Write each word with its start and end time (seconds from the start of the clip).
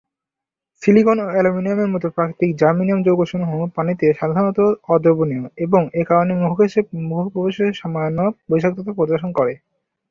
Silicon 0.81 1.17
ও 1.21 1.31
অ্যালুমিনিয়ামের 1.31 1.91
মতো 1.93 2.07
প্রাকৃতিক 2.15 2.51
জার্মেনিয়াম 2.57 2.99
যৌগসমূহ 3.03 3.51
পানিতে 3.75 4.05
সাধারণত 4.19 4.59
অদ্রবণীয় 4.89 5.45
এবং 5.65 5.81
এ 5.93 6.03
কারণে 6.09 6.33
মুখে 6.41 6.65
প্রবেশে 7.33 7.65
সামান্য 7.79 8.19
বিষাক্ততা 8.49 8.91
প্রদর্শন 8.97 9.29
করে। 9.33 9.53